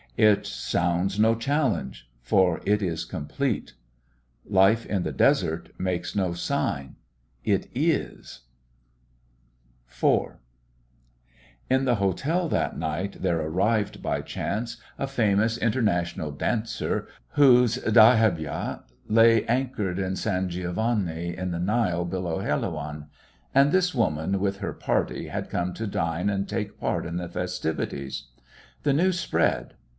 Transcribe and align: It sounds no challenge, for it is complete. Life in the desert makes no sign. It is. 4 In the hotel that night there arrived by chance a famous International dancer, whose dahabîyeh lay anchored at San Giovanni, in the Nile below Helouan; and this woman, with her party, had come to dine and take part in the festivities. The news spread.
It 0.17 0.45
sounds 0.45 1.19
no 1.19 1.33
challenge, 1.35 2.09
for 2.21 2.61
it 2.65 2.81
is 2.81 3.05
complete. 3.05 3.73
Life 4.45 4.85
in 4.85 5.01
the 5.03 5.11
desert 5.11 5.69
makes 5.79 6.15
no 6.15 6.33
sign. 6.33 6.95
It 7.43 7.69
is. 7.73 8.41
4 9.85 10.39
In 11.69 11.85
the 11.85 11.95
hotel 11.95 12.49
that 12.49 12.77
night 12.77 13.21
there 13.21 13.39
arrived 13.39 14.01
by 14.03 14.21
chance 14.21 14.77
a 14.99 15.07
famous 15.07 15.57
International 15.57 16.31
dancer, 16.31 17.07
whose 17.33 17.77
dahabîyeh 17.77 18.81
lay 19.07 19.45
anchored 19.45 19.97
at 19.99 20.17
San 20.17 20.49
Giovanni, 20.49 21.35
in 21.37 21.49
the 21.51 21.59
Nile 21.59 22.05
below 22.05 22.39
Helouan; 22.39 23.05
and 23.55 23.71
this 23.71 23.95
woman, 23.95 24.39
with 24.39 24.57
her 24.57 24.73
party, 24.73 25.27
had 25.29 25.49
come 25.49 25.73
to 25.75 25.87
dine 25.87 26.29
and 26.29 26.47
take 26.49 26.79
part 26.79 27.05
in 27.05 27.17
the 27.17 27.29
festivities. 27.29 28.27
The 28.83 28.93
news 28.93 29.19
spread. 29.19 29.75